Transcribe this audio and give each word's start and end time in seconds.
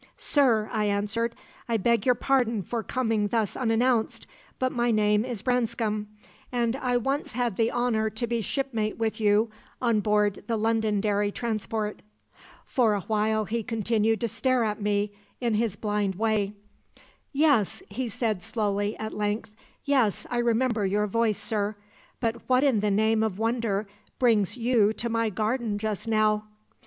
"'Sir,' 0.17 0.67
I 0.73 0.85
answered, 0.85 1.35
'I 1.69 1.77
beg 1.77 2.07
your 2.07 2.15
pardon 2.15 2.63
for 2.63 2.81
coming 2.81 3.27
thus 3.27 3.55
unannounced, 3.55 4.25
but 4.57 4.71
my 4.71 4.89
name 4.89 5.23
is 5.23 5.43
Branscome, 5.43 6.07
and 6.51 6.75
I 6.77 6.93
had 6.93 7.05
once 7.05 7.33
the 7.33 7.69
honour 7.71 8.09
to 8.09 8.25
be 8.25 8.41
shipmate 8.41 8.97
with 8.97 9.21
you 9.21 9.51
on 9.79 9.99
board 9.99 10.43
the 10.47 10.57
Londonderry 10.57 11.31
transport.' 11.31 12.01
"For 12.65 12.95
a 12.95 13.01
while 13.01 13.45
he 13.45 13.61
continued 13.61 14.21
to 14.21 14.27
stare 14.27 14.63
at 14.63 14.81
me 14.81 15.11
in 15.39 15.53
his 15.53 15.75
blind 15.75 16.15
way. 16.15 16.53
"'Yes,' 17.31 17.83
he 17.87 18.07
said 18.09 18.41
slowly, 18.41 18.97
at 18.97 19.13
length; 19.13 19.51
'yes; 19.85 20.25
I 20.31 20.39
remember 20.39 20.83
your 20.83 21.05
voice, 21.05 21.37
sir. 21.37 21.75
But 22.19 22.49
what 22.49 22.63
in 22.63 22.79
the 22.79 22.89
name 22.89 23.21
of 23.21 23.37
wonder 23.37 23.87
brings 24.17 24.57
you 24.57 24.93
to 24.93 25.09
my 25.09 25.29
garden 25.29 25.77
just 25.77 26.07
now?' 26.07 26.45